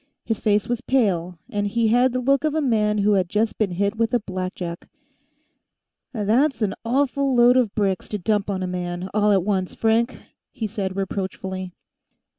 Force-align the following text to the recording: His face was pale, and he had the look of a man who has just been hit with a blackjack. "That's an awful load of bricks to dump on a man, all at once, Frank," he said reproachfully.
His 0.25 0.39
face 0.39 0.67
was 0.67 0.81
pale, 0.81 1.37
and 1.51 1.67
he 1.67 1.89
had 1.89 2.11
the 2.11 2.21
look 2.21 2.43
of 2.43 2.55
a 2.55 2.59
man 2.61 2.97
who 2.97 3.11
has 3.13 3.27
just 3.27 3.59
been 3.59 3.69
hit 3.69 3.95
with 3.97 4.15
a 4.15 4.19
blackjack. 4.19 4.89
"That's 6.11 6.63
an 6.63 6.73
awful 6.83 7.35
load 7.35 7.55
of 7.55 7.75
bricks 7.75 8.07
to 8.07 8.17
dump 8.17 8.49
on 8.49 8.63
a 8.63 8.67
man, 8.67 9.11
all 9.13 9.31
at 9.31 9.43
once, 9.43 9.75
Frank," 9.75 10.19
he 10.51 10.65
said 10.65 10.95
reproachfully. 10.95 11.73